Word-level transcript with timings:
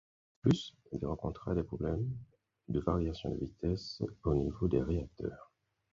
De 0.43 0.49
plus, 0.49 0.73
il 0.93 1.05
rencontre 1.05 1.53
des 1.53 1.61
problèmes 1.61 2.09
de 2.69 2.79
variation 2.79 3.29
de 3.35 3.45
puissance 3.45 4.01
au 4.23 4.33
niveau 4.33 4.67
des 4.67 4.81
réacteurs. 4.81 5.51